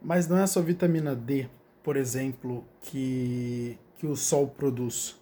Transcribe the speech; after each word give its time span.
Mas 0.00 0.28
não 0.28 0.38
é 0.38 0.46
só 0.46 0.60
vitamina 0.60 1.14
D, 1.14 1.48
por 1.82 1.96
exemplo, 1.96 2.64
que, 2.80 3.78
que 3.96 4.06
o 4.06 4.14
sol 4.14 4.46
produz. 4.48 5.16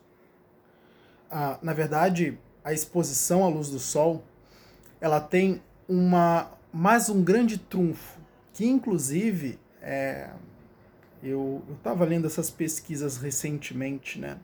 Ah, 1.30 1.58
na 1.62 1.72
verdade, 1.72 2.38
a 2.64 2.72
exposição 2.72 3.44
à 3.44 3.48
luz 3.48 3.70
do 3.70 3.78
sol, 3.78 4.22
ela 5.00 5.20
tem 5.20 5.62
uma 5.88 6.50
mais 6.72 7.08
um 7.08 7.22
grande 7.22 7.56
trunfo, 7.56 8.20
que 8.52 8.66
inclusive 8.66 9.58
é, 9.80 10.30
eu 11.22 11.62
estava 11.76 12.04
lendo 12.04 12.26
essas 12.26 12.50
pesquisas 12.50 13.16
recentemente, 13.16 14.18
né? 14.18 14.38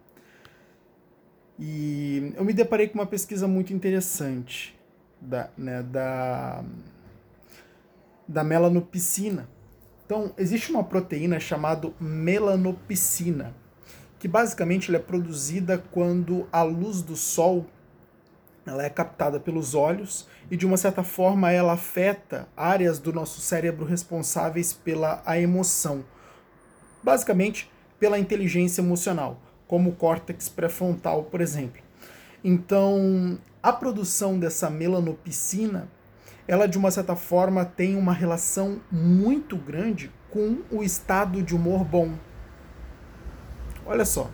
E 1.58 2.32
eu 2.36 2.44
me 2.44 2.52
deparei 2.52 2.88
com 2.88 2.94
uma 2.94 3.06
pesquisa 3.06 3.46
muito 3.46 3.72
interessante 3.72 4.78
da, 5.20 5.50
né, 5.56 5.82
da, 5.82 6.64
da 8.26 8.42
melanopsina. 8.42 9.48
Então, 10.12 10.30
existe 10.36 10.70
uma 10.70 10.84
proteína 10.84 11.41
chamada 11.41 11.91
melanopsina, 11.98 13.55
que 14.18 14.28
basicamente 14.28 14.95
é 14.95 14.98
produzida 14.98 15.82
quando 15.91 16.46
a 16.52 16.62
luz 16.62 17.00
do 17.00 17.16
sol 17.16 17.64
ela 18.66 18.84
é 18.84 18.90
captada 18.90 19.40
pelos 19.40 19.74
olhos 19.74 20.28
e 20.51 20.56
de 20.56 20.66
uma 20.66 20.77
certa 20.77 21.02
forma 21.02 21.51
ela 21.51 21.73
afeta 21.73 22.46
áreas 22.54 22.98
do 22.98 23.10
nosso 23.10 23.40
cérebro 23.40 23.87
responsáveis 23.87 24.74
pela 24.74 25.23
a 25.24 25.38
emoção, 25.38 26.04
basicamente 27.02 27.70
pela 27.98 28.18
inteligência 28.18 28.82
emocional, 28.82 29.40
como 29.66 29.88
o 29.88 29.96
córtex 29.96 30.46
pré-frontal, 30.46 31.23
por 31.23 31.40
exemplo. 31.40 31.80
Então, 32.45 33.38
a 33.62 33.73
produção 33.73 34.38
dessa 34.38 34.68
melanopsina, 34.68 35.88
ela 36.46 36.66
de 36.66 36.77
uma 36.77 36.91
certa 36.91 37.14
forma 37.14 37.64
tem 37.64 37.96
uma 37.96 38.12
relação 38.12 38.80
muito 38.91 39.56
grande 39.56 40.10
com 40.30 40.59
o 40.70 40.82
estado 40.82 41.42
de 41.42 41.55
humor 41.55 41.84
bom. 41.84 42.15
Olha 43.85 44.04
só. 44.04 44.30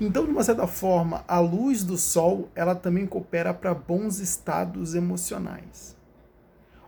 Então, 0.00 0.24
de 0.24 0.30
uma 0.30 0.42
certa 0.42 0.66
forma, 0.66 1.24
a 1.28 1.38
luz 1.38 1.84
do 1.84 1.96
sol, 1.96 2.48
ela 2.54 2.74
também 2.74 3.06
coopera 3.06 3.52
para 3.52 3.74
bons 3.74 4.18
estados 4.18 4.94
emocionais. 4.94 5.96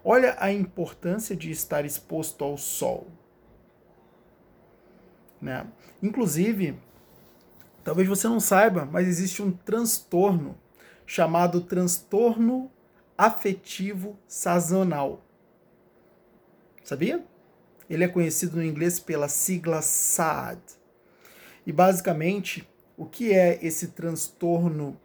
Olha 0.02 0.36
a 0.38 0.52
importância 0.52 1.36
de 1.36 1.50
estar 1.50 1.84
exposto 1.84 2.44
ao 2.44 2.56
sol. 2.56 3.06
Né? 5.40 5.66
Inclusive, 6.02 6.78
talvez 7.82 8.08
você 8.08 8.26
não 8.26 8.40
saiba, 8.40 8.88
mas 8.90 9.06
existe 9.06 9.42
um 9.42 9.52
transtorno 9.52 10.56
chamado 11.06 11.60
transtorno 11.60 12.70
afetivo 13.16 14.18
sazonal. 14.26 15.22
Sabia? 16.82 17.24
Ele 17.88 18.04
é 18.04 18.08
conhecido 18.08 18.56
no 18.56 18.64
inglês 18.64 18.98
pela 18.98 19.28
sigla 19.28 19.80
SAD. 19.82 20.60
E 21.66 21.72
basicamente, 21.72 22.68
o 22.96 23.06
que 23.06 23.32
é 23.32 23.58
esse 23.62 23.88
transtorno 23.88 24.98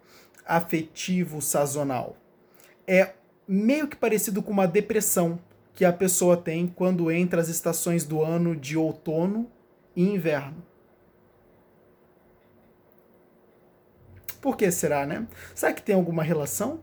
afetivo 0.46 1.42
sazonal? 1.42 2.18
É 2.88 3.14
meio 3.48 3.88
que 3.88 3.96
parecido 3.96 4.42
com 4.42 4.52
uma 4.52 4.68
depressão 4.68 5.40
que 5.74 5.86
a 5.86 5.94
pessoa 5.94 6.36
tem 6.36 6.68
quando 6.68 7.10
entra 7.12 7.40
as 7.40 7.48
estações 7.48 8.04
do 8.04 8.22
ano 8.22 8.56
de 8.56 8.78
outono 8.78 9.50
e 9.96 10.04
inverno. 10.04 10.62
Por 14.42 14.56
que 14.58 14.70
será, 14.72 15.06
né? 15.06 15.28
Será 15.54 15.74
que 15.74 15.82
tem 15.82 15.96
alguma 15.96 16.24
relação? 16.24 16.82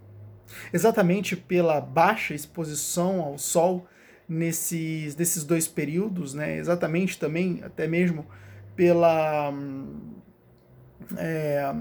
Exatamente 0.72 1.36
pela 1.36 1.80
baixa 1.80 2.34
exposição 2.34 3.20
ao 3.20 3.38
sol 3.38 3.86
nesses, 4.28 5.16
nesses 5.16 5.44
dois 5.44 5.68
períodos, 5.68 6.34
né? 6.34 6.56
Exatamente 6.56 7.18
também, 7.18 7.60
até 7.62 7.86
mesmo 7.86 8.26
pela. 8.74 9.52
É, 11.16 11.72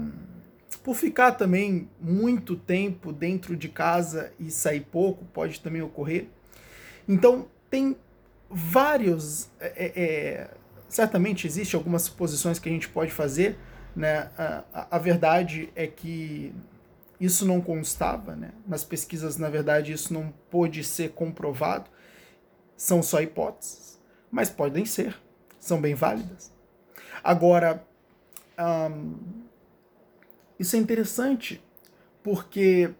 por 0.82 0.94
ficar 0.94 1.32
também 1.32 1.88
muito 2.00 2.56
tempo 2.56 3.12
dentro 3.12 3.56
de 3.56 3.68
casa 3.68 4.32
e 4.38 4.50
sair 4.50 4.80
pouco, 4.80 5.24
pode 5.26 5.60
também 5.60 5.82
ocorrer. 5.82 6.28
Então, 7.08 7.48
tem 7.68 7.96
vários. 8.48 9.50
É, 9.60 9.92
é, 9.96 10.50
certamente 10.88 11.46
existe 11.46 11.74
algumas 11.74 12.02
suposições 12.02 12.58
que 12.58 12.68
a 12.68 12.72
gente 12.72 12.88
pode 12.88 13.10
fazer, 13.12 13.58
né? 13.94 14.30
A, 14.38 14.86
a, 14.92 14.98
verdade 14.98 15.70
é 15.74 15.86
que 15.86 16.54
isso 17.20 17.46
não 17.46 17.60
constava, 17.60 18.36
né? 18.36 18.52
Nas 18.66 18.84
pesquisas, 18.84 19.36
na 19.36 19.48
verdade, 19.48 19.92
isso 19.92 20.12
não 20.12 20.32
pôde 20.50 20.84
ser 20.84 21.12
comprovado. 21.12 21.90
São 22.76 23.02
só 23.02 23.20
hipóteses, 23.20 23.98
mas 24.30 24.50
podem 24.50 24.84
ser, 24.84 25.16
são 25.58 25.80
bem 25.80 25.94
válidas. 25.94 26.52
Agora, 27.24 27.82
isso 30.58 30.76
é 30.76 30.78
interessante 30.78 31.62
porque 32.22 32.94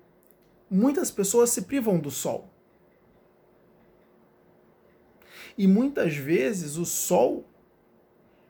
muitas 0.71 1.11
pessoas 1.11 1.51
se 1.51 1.63
privam 1.63 1.99
do 1.99 2.11
sol. 2.11 2.49
E 5.59 5.67
muitas 5.67 6.15
vezes 6.15 6.77
o 6.77 6.85
sol 6.85 7.45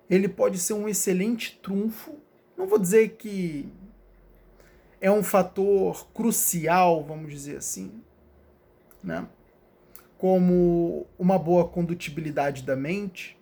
ele 0.09 0.29
pode 0.29 0.59
ser 0.59 0.75
um 0.75 0.89
excelente 0.89 1.59
trunfo. 1.63 2.15
Não 2.57 2.67
vou 2.67 2.79
dizer 2.79 3.17
que 3.17 3.69
é 5.01 5.11
um 5.11 5.23
fator 5.23 6.07
crucial, 6.13 7.05
vamos 7.05 7.31
dizer 7.31 7.59
assim, 7.59 8.03
né? 9.03 9.27
como 10.19 11.07
uma 11.19 11.39
boa 11.39 11.69
condutibilidade 11.69 12.63
da 12.63 12.75
mente. 12.75 13.39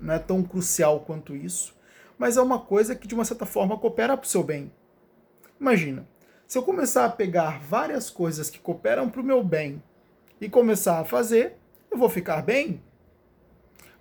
Não 0.00 0.14
é 0.14 0.18
tão 0.18 0.42
crucial 0.42 1.00
quanto 1.00 1.36
isso, 1.36 1.74
mas 2.18 2.36
é 2.36 2.42
uma 2.42 2.58
coisa 2.58 2.94
que 2.94 3.06
de 3.06 3.14
uma 3.14 3.24
certa 3.24 3.46
forma 3.46 3.78
coopera 3.78 4.16
para 4.16 4.26
o 4.26 4.28
seu 4.28 4.42
bem. 4.42 4.72
Imagina, 5.60 6.06
se 6.46 6.58
eu 6.58 6.62
começar 6.62 7.04
a 7.04 7.10
pegar 7.10 7.60
várias 7.60 8.10
coisas 8.10 8.50
que 8.50 8.58
cooperam 8.58 9.08
para 9.08 9.20
o 9.20 9.24
meu 9.24 9.42
bem 9.42 9.82
e 10.40 10.48
começar 10.48 10.98
a 10.98 11.04
fazer, 11.04 11.56
eu 11.90 11.96
vou 11.96 12.08
ficar 12.08 12.42
bem? 12.42 12.82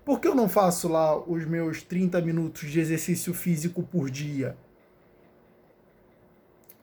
Por 0.04 0.20
que 0.20 0.28
eu 0.28 0.36
não 0.36 0.50
faço 0.50 0.90
lá 0.90 1.18
os 1.18 1.46
meus 1.46 1.84
30 1.84 2.20
minutos 2.22 2.70
de 2.70 2.80
exercício 2.80 3.34
físico 3.34 3.84
por 3.84 4.10
dia? 4.10 4.58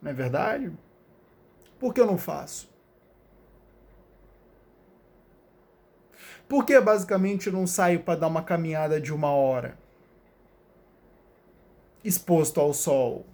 Não 0.00 0.10
é 0.10 0.14
verdade? 0.14 0.72
Por 1.78 1.92
que 1.92 2.00
eu 2.00 2.06
não 2.06 2.18
faço? 2.18 2.70
Por 6.48 6.64
que 6.64 6.80
basicamente 6.80 7.46
eu 7.46 7.52
não 7.52 7.66
saio 7.66 8.00
para 8.00 8.18
dar 8.18 8.26
uma 8.26 8.42
caminhada 8.42 9.00
de 9.00 9.12
uma 9.12 9.30
hora? 9.30 9.78
Exposto 12.02 12.60
ao 12.60 12.74
sol. 12.74 13.24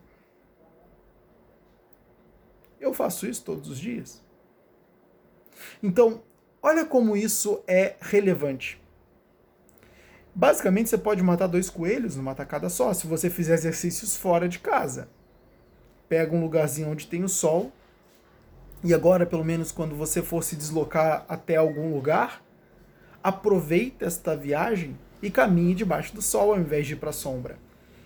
Eu 2.78 2.92
faço 2.92 3.26
isso 3.26 3.44
todos 3.44 3.70
os 3.70 3.78
dias. 3.78 4.22
Então, 5.82 6.22
olha 6.62 6.84
como 6.84 7.16
isso 7.16 7.62
é 7.66 7.96
relevante. 8.00 8.80
Basicamente, 10.34 10.90
você 10.90 10.98
pode 10.98 11.22
matar 11.22 11.46
dois 11.46 11.70
coelhos 11.70 12.16
numa 12.16 12.34
tacada 12.34 12.68
só, 12.68 12.92
se 12.92 13.06
você 13.06 13.30
fizer 13.30 13.54
exercícios 13.54 14.14
fora 14.14 14.46
de 14.46 14.58
casa. 14.58 15.08
Pega 16.08 16.34
um 16.34 16.40
lugarzinho 16.40 16.90
onde 16.90 17.06
tem 17.06 17.24
o 17.24 17.28
sol, 17.28 17.72
e 18.84 18.94
agora, 18.94 19.26
pelo 19.26 19.44
menos 19.44 19.72
quando 19.72 19.96
você 19.96 20.22
for 20.22 20.44
se 20.44 20.54
deslocar 20.54 21.24
até 21.28 21.56
algum 21.56 21.92
lugar, 21.92 22.42
aproveite 23.22 24.04
esta 24.04 24.36
viagem 24.36 24.96
e 25.22 25.30
caminhe 25.30 25.74
debaixo 25.74 26.14
do 26.14 26.22
sol 26.22 26.52
ao 26.52 26.60
invés 26.60 26.86
de 26.86 26.92
ir 26.92 26.96
para 26.96 27.10
a 27.10 27.12
sombra. 27.12 27.58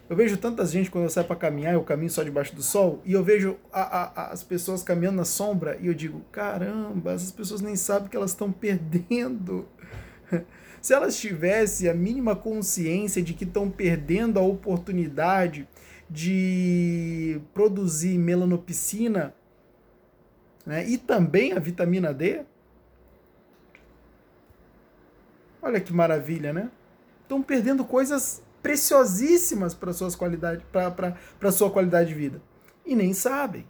Eu 0.08 0.16
vejo 0.16 0.36
tanta 0.36 0.64
gente 0.64 0.90
quando 0.90 1.04
eu 1.04 1.10
saio 1.10 1.26
para 1.26 1.36
caminhar, 1.36 1.74
eu 1.74 1.84
caminho 1.84 2.10
só 2.10 2.22
debaixo 2.22 2.54
do 2.56 2.62
sol, 2.62 3.00
e 3.04 3.12
eu 3.12 3.22
vejo 3.22 3.56
a, 3.72 3.82
a, 3.82 4.32
as 4.32 4.42
pessoas 4.42 4.82
caminhando 4.82 5.18
na 5.18 5.24
sombra, 5.24 5.76
e 5.80 5.86
eu 5.86 5.94
digo: 5.94 6.22
caramba, 6.32 7.12
essas 7.12 7.30
pessoas 7.30 7.60
nem 7.60 7.76
sabem 7.76 8.08
que 8.08 8.16
elas 8.16 8.30
estão 8.30 8.50
perdendo. 8.50 9.68
Se 10.80 10.94
elas 10.94 11.16
tivessem 11.16 11.88
a 11.88 11.94
mínima 11.94 12.34
consciência 12.34 13.22
de 13.22 13.34
que 13.34 13.44
estão 13.44 13.70
perdendo 13.70 14.38
a 14.38 14.42
oportunidade 14.42 15.68
de 16.10 17.41
produzir 17.54 18.18
melanopsina 18.18 19.34
né, 20.66 20.86
e 20.86 20.98
também 20.98 21.53
a 21.53 21.59
vitamina 21.59 22.12
D, 22.12 22.45
olha 25.62 25.80
que 25.80 25.92
maravilha, 25.92 26.53
né? 26.53 26.71
Estão 27.22 27.41
perdendo 27.41 27.84
coisas 27.84 28.42
preciosíssimas 28.60 29.72
para 29.72 29.92
suas 29.92 30.16
qualidade, 30.16 30.65
para 30.72 31.53
sua 31.53 31.71
qualidade 31.71 32.09
de 32.09 32.15
vida 32.15 32.42
e 32.84 32.97
nem 32.97 33.15
sabem. 33.15 33.65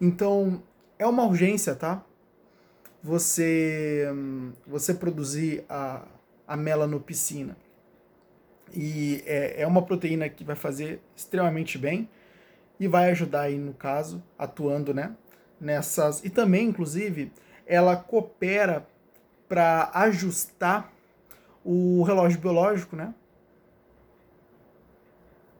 Então 0.00 0.62
é 0.98 1.06
uma 1.06 1.24
urgência, 1.24 1.76
tá? 1.76 2.04
você, 3.02 4.06
você 4.66 4.94
produzir 4.94 5.64
a, 5.68 6.06
a 6.46 6.56
melanopsina. 6.56 7.56
E 8.74 9.22
é, 9.26 9.62
é 9.62 9.66
uma 9.66 9.82
proteína 9.82 10.28
que 10.28 10.44
vai 10.44 10.56
fazer 10.56 11.00
extremamente 11.14 11.76
bem 11.76 12.08
e 12.80 12.88
vai 12.88 13.10
ajudar 13.10 13.42
aí, 13.42 13.58
no 13.58 13.74
caso, 13.74 14.22
atuando 14.38 14.94
né, 14.94 15.14
nessas. 15.60 16.24
E 16.24 16.30
também, 16.30 16.68
inclusive, 16.68 17.32
ela 17.66 17.96
coopera 17.96 18.86
para 19.48 19.90
ajustar 19.94 20.90
o 21.64 22.02
relógio 22.02 22.40
biológico, 22.40 22.96
né? 22.96 23.14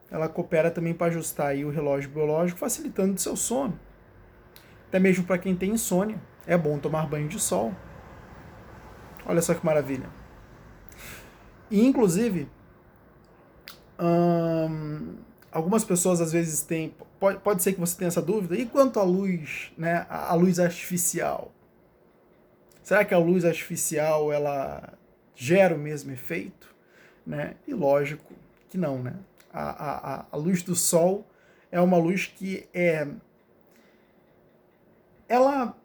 Ela 0.09 0.27
coopera 0.29 0.69
também 0.69 0.93
para 0.93 1.07
ajustar 1.07 1.47
aí 1.47 1.65
o 1.65 1.69
relógio 1.69 2.09
biológico, 2.09 2.59
facilitando 2.59 3.13
o 3.13 3.19
seu 3.19 3.35
sono. 3.35 3.79
Até 4.87 4.99
mesmo 4.99 5.23
para 5.23 5.39
quem 5.39 5.55
tem 5.55 5.71
insônia, 5.71 6.21
é 6.45 6.57
bom 6.57 6.77
tomar 6.77 7.07
banho 7.07 7.27
de 7.27 7.39
sol. 7.39 7.73
Olha 9.25 9.41
só 9.41 9.53
que 9.53 9.65
maravilha. 9.65 10.07
E, 11.71 11.83
inclusive, 11.83 12.47
hum, 13.99 15.15
algumas 15.51 15.83
pessoas 15.83 16.19
às 16.19 16.31
vezes 16.31 16.61
têm. 16.61 16.93
Pode, 17.19 17.39
pode 17.39 17.63
ser 17.63 17.73
que 17.73 17.79
você 17.79 17.97
tenha 17.97 18.07
essa 18.07 18.21
dúvida. 18.21 18.55
E 18.55 18.65
quanto 18.65 18.99
à 18.99 19.03
luz, 19.03 19.71
né? 19.77 20.05
A, 20.09 20.33
luz 20.33 20.59
artificial? 20.59 21.51
Será 22.81 23.05
que 23.05 23.13
a 23.13 23.17
luz 23.17 23.45
artificial 23.45 24.31
ela 24.33 24.93
gera 25.35 25.75
o 25.75 25.79
mesmo 25.79 26.11
efeito? 26.11 26.73
Né? 27.25 27.55
E 27.67 27.73
lógico 27.73 28.33
que 28.69 28.77
não, 28.77 29.01
né? 29.01 29.13
A, 29.53 29.61
a, 29.61 30.25
a 30.31 30.37
luz 30.37 30.63
do 30.63 30.75
sol 30.75 31.25
é 31.71 31.79
uma 31.79 31.97
luz 31.97 32.25
que 32.25 32.67
é. 32.73 33.07
Ela, 35.29 35.75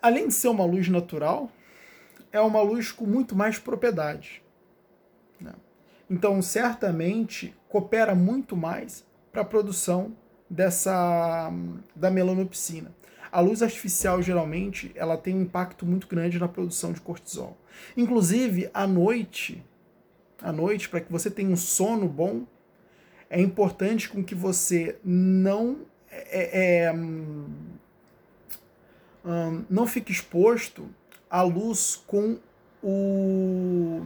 além 0.00 0.28
de 0.28 0.34
ser 0.34 0.48
uma 0.48 0.64
luz 0.64 0.88
natural, 0.88 1.50
é 2.30 2.40
uma 2.40 2.62
luz 2.62 2.92
com 2.92 3.04
muito 3.04 3.34
mais 3.34 3.58
propriedades. 3.58 4.40
Então, 6.12 6.42
certamente, 6.42 7.54
coopera 7.70 8.14
muito 8.14 8.54
mais 8.54 9.02
para 9.32 9.40
a 9.40 9.44
produção 9.46 10.14
dessa 10.48 11.50
da 11.96 12.10
melanopsina. 12.10 12.94
A 13.32 13.40
luz 13.40 13.62
artificial 13.62 14.20
geralmente 14.20 14.92
ela 14.94 15.16
tem 15.16 15.34
um 15.34 15.40
impacto 15.40 15.86
muito 15.86 16.06
grande 16.06 16.38
na 16.38 16.46
produção 16.46 16.92
de 16.92 17.00
cortisol. 17.00 17.56
Inclusive 17.96 18.68
à 18.74 18.86
noite, 18.86 19.64
à 20.42 20.52
noite 20.52 20.90
para 20.90 21.00
que 21.00 21.10
você 21.10 21.30
tenha 21.30 21.48
um 21.48 21.56
sono 21.56 22.06
bom, 22.06 22.42
é 23.30 23.40
importante 23.40 24.10
com 24.10 24.22
que 24.22 24.34
você 24.34 24.98
não 25.02 25.78
é, 26.10 26.82
é, 26.82 26.92
hum, 26.92 27.46
hum, 29.24 29.64
não 29.70 29.86
fique 29.86 30.12
exposto 30.12 30.86
à 31.30 31.40
luz 31.40 31.96
com 32.06 32.38
o 32.82 34.02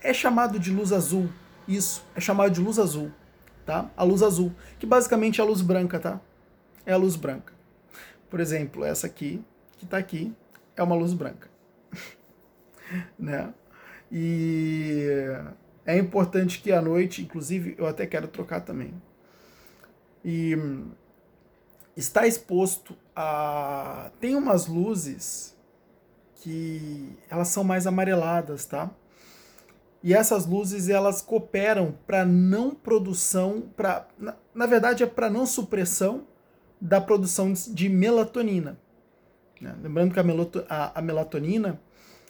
é 0.00 0.14
chamado 0.14 0.56
de 0.60 0.70
luz 0.70 0.92
azul. 0.92 1.28
Isso, 1.68 2.02
é 2.16 2.20
chamado 2.20 2.50
de 2.50 2.60
luz 2.62 2.78
azul, 2.78 3.12
tá? 3.66 3.90
A 3.94 4.02
luz 4.02 4.22
azul, 4.22 4.50
que 4.78 4.86
basicamente 4.86 5.38
é 5.38 5.44
a 5.44 5.46
luz 5.46 5.60
branca, 5.60 6.00
tá? 6.00 6.18
É 6.86 6.94
a 6.94 6.96
luz 6.96 7.14
branca. 7.14 7.52
Por 8.30 8.40
exemplo, 8.40 8.82
essa 8.84 9.06
aqui, 9.06 9.44
que 9.76 9.84
está 9.84 9.98
aqui, 9.98 10.34
é 10.74 10.82
uma 10.82 10.96
luz 10.96 11.12
branca. 11.12 11.50
né? 13.18 13.52
E 14.10 15.06
é 15.84 15.98
importante 15.98 16.60
que 16.62 16.72
à 16.72 16.80
noite, 16.80 17.22
inclusive, 17.22 17.74
eu 17.76 17.86
até 17.86 18.06
quero 18.06 18.28
trocar 18.28 18.62
também. 18.62 18.94
E 20.24 20.56
está 21.94 22.26
exposto 22.26 22.96
a. 23.14 24.10
Tem 24.20 24.34
umas 24.34 24.66
luzes 24.66 25.54
que 26.36 27.14
elas 27.28 27.48
são 27.48 27.62
mais 27.62 27.86
amareladas, 27.86 28.64
tá? 28.64 28.90
E 30.02 30.14
essas 30.14 30.46
luzes 30.46 30.88
elas 30.88 31.20
cooperam 31.20 31.94
para 32.06 32.24
não 32.24 32.74
produção, 32.74 33.64
para 33.76 34.06
na, 34.18 34.36
na 34.54 34.66
verdade 34.66 35.02
é 35.02 35.06
para 35.06 35.28
não 35.28 35.44
supressão 35.44 36.24
da 36.80 37.00
produção 37.00 37.52
de 37.52 37.88
melatonina. 37.88 38.78
Né? 39.60 39.74
Lembrando 39.82 40.14
que 40.14 40.20
a, 40.20 40.24
a, 40.68 40.98
a, 40.98 41.02
melatonina 41.02 41.80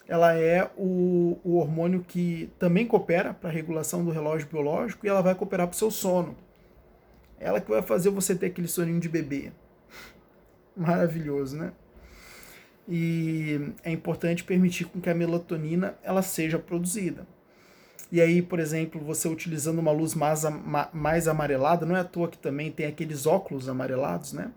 ela 0.07 0.35
é 0.35 0.71
o, 0.77 1.39
o 1.45 1.57
hormônio 1.57 2.03
que 2.07 2.51
também 2.59 2.87
coopera 2.87 3.35
para 3.35 3.51
a 3.51 3.53
regulação 3.53 4.03
do 4.03 4.11
relógio 4.11 4.49
biológico 4.49 5.05
e 5.05 5.09
ela 5.09 5.21
vai 5.21 5.35
cooperar 5.35 5.67
para 5.67 5.75
o 5.75 5.79
seu 5.79 5.91
sono. 5.91 6.35
Ela 7.39 7.61
que 7.61 7.71
vai 7.71 7.83
fazer 7.83 8.09
você 8.09 8.35
ter 8.35 8.47
aquele 8.47 8.67
soninho 8.67 8.99
de 8.99 9.09
bebê. 9.09 9.53
Maravilhoso, 10.75 11.59
né? 11.59 11.73
E 12.89 13.73
é 13.85 13.93
importante 13.93 14.43
permitir 14.43 14.87
com 14.87 14.99
que 14.99 15.11
a 15.11 15.15
melatonina 15.15 15.99
ela 16.03 16.23
seja 16.23 16.59
produzida. 16.59 17.27
E 18.11 18.21
aí, 18.21 18.41
por 18.41 18.59
exemplo, 18.59 19.01
você 19.01 19.29
utilizando 19.29 19.79
uma 19.79 19.93
luz 19.93 20.15
mais, 20.15 20.43
mais 20.93 21.29
amarelada, 21.29 21.85
não 21.85 21.97
é 21.97 22.01
à 22.01 22.05
toa 22.05 22.29
que 22.29 22.39
também 22.39 22.71
tem 22.71 22.87
aqueles 22.87 23.27
óculos 23.27 23.69
amarelados, 23.69 24.33
né? 24.33 24.51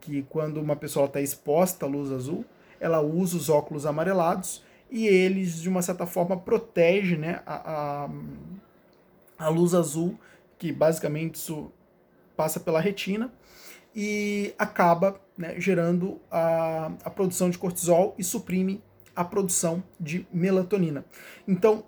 Que 0.00 0.22
quando 0.28 0.58
uma 0.60 0.76
pessoa 0.76 1.06
está 1.06 1.20
exposta 1.20 1.86
à 1.86 1.88
luz 1.88 2.12
azul, 2.12 2.44
ela 2.78 3.00
usa 3.00 3.36
os 3.36 3.48
óculos 3.48 3.84
amarelados 3.84 4.62
e 4.90 5.08
eles, 5.08 5.60
de 5.60 5.68
uma 5.68 5.82
certa 5.82 6.06
forma, 6.06 6.36
protegem 6.36 7.18
né, 7.18 7.40
a, 7.44 8.04
a, 8.04 9.46
a 9.46 9.48
luz 9.48 9.74
azul, 9.74 10.16
que 10.58 10.70
basicamente 10.70 11.34
isso 11.34 11.72
passa 12.36 12.60
pela 12.60 12.80
retina 12.80 13.32
e 13.94 14.54
acaba 14.58 15.20
né, 15.36 15.58
gerando 15.58 16.20
a, 16.30 16.92
a 17.04 17.10
produção 17.10 17.50
de 17.50 17.58
cortisol 17.58 18.14
e 18.18 18.22
suprime 18.22 18.82
a 19.16 19.24
produção 19.24 19.82
de 19.98 20.26
melatonina. 20.32 21.04
Então, 21.46 21.84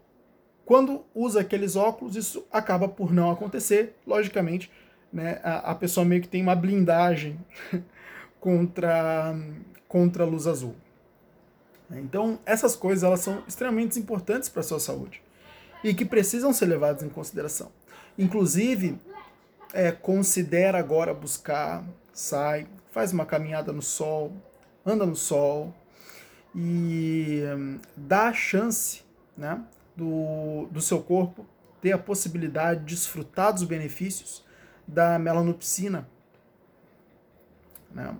quando 0.67 1.05
usa 1.15 1.41
aqueles 1.41 1.77
óculos, 1.77 2.17
isso 2.17 2.45
acaba 2.53 2.89
por 2.89 3.13
não 3.13 3.31
acontecer, 3.31 3.95
logicamente, 4.05 4.69
né, 5.13 5.41
a, 5.45 5.71
a 5.71 5.75
pessoa 5.77 6.05
meio 6.05 6.21
que 6.21 6.29
tem 6.29 6.43
uma 6.43 6.57
blindagem 6.57 7.39
contra, 8.41 9.33
contra 9.87 10.25
a 10.25 10.27
luz 10.27 10.49
azul. 10.49 10.75
Então, 11.89 12.41
essas 12.45 12.75
coisas 12.75 13.05
elas 13.05 13.21
são 13.21 13.45
extremamente 13.47 13.97
importantes 13.97 14.49
para 14.49 14.59
a 14.59 14.65
sua 14.65 14.81
saúde 14.81 15.23
e 15.85 15.95
que 15.95 16.05
precisam 16.05 16.53
ser 16.53 16.67
levadas 16.67 17.05
em 17.05 17.09
consideração. 17.09 17.71
Inclusive, 18.19 18.99
é, 19.73 19.93
considera 19.93 20.81
agora 20.81 21.15
buscar, 21.15 21.85
sai, 22.13 22.67
faz 22.91 23.13
uma 23.13 23.25
caminhada 23.25 23.73
no 23.73 23.83
sol, 23.83 24.33
anda 24.85 25.07
no 25.07 25.15
sol 25.15 25.73
e 26.53 27.45
hum, 27.57 27.79
dá 27.97 28.29
a 28.29 28.33
chance 28.33 29.03
né, 29.37 29.63
do, 29.97 30.69
do 30.71 30.81
seu 30.81 31.03
corpo 31.03 31.47
ter 31.81 31.93
a 31.93 31.99
possibilidade 31.99 32.81
de 32.81 32.95
desfrutar 32.95 33.53
dos 33.53 33.63
benefícios 33.63 34.45
da 34.87 35.19
melanopsina. 35.19 36.09
Né? 37.91 38.15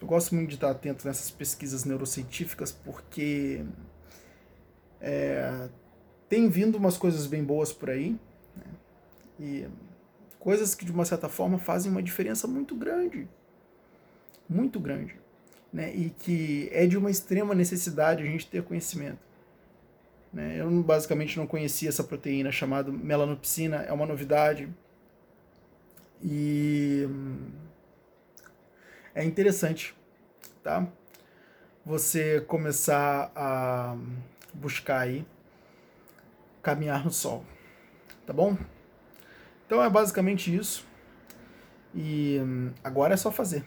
Eu 0.00 0.06
gosto 0.06 0.34
muito 0.34 0.48
de 0.48 0.54
estar 0.54 0.70
atento 0.70 1.06
nessas 1.06 1.30
pesquisas 1.30 1.84
neurocientíficas 1.84 2.72
porque 2.72 3.64
é, 5.00 5.68
tem 6.28 6.48
vindo 6.48 6.76
umas 6.76 6.96
coisas 6.96 7.26
bem 7.26 7.44
boas 7.44 7.72
por 7.72 7.90
aí 7.90 8.18
né? 8.56 8.64
e 9.38 9.68
coisas 10.38 10.74
que 10.74 10.84
de 10.84 10.92
uma 10.92 11.04
certa 11.04 11.28
forma 11.28 11.58
fazem 11.58 11.92
uma 11.92 12.02
diferença 12.02 12.48
muito 12.48 12.74
grande, 12.74 13.28
muito 14.48 14.80
grande, 14.80 15.14
né? 15.72 15.94
E 15.94 16.10
que 16.10 16.68
é 16.72 16.86
de 16.86 16.96
uma 16.96 17.10
extrema 17.10 17.54
necessidade 17.54 18.22
a 18.22 18.26
gente 18.26 18.46
ter 18.48 18.62
conhecimento. 18.62 19.29
Né? 20.32 20.60
Eu 20.60 20.70
basicamente 20.82 21.36
não 21.36 21.46
conhecia 21.46 21.88
essa 21.88 22.04
proteína 22.04 22.52
chamada 22.52 22.90
melanopsina, 22.90 23.78
é 23.82 23.92
uma 23.92 24.06
novidade. 24.06 24.68
E 26.22 27.08
é 29.14 29.24
interessante, 29.24 29.94
tá? 30.62 30.86
Você 31.84 32.40
começar 32.42 33.32
a 33.34 33.96
buscar 34.52 35.00
aí 35.00 35.26
caminhar 36.62 37.04
no 37.04 37.10
sol, 37.10 37.44
tá 38.26 38.32
bom? 38.32 38.56
Então 39.66 39.82
é 39.82 39.88
basicamente 39.88 40.54
isso. 40.54 40.86
E 41.94 42.38
agora 42.84 43.14
é 43.14 43.16
só 43.16 43.32
fazer. 43.32 43.64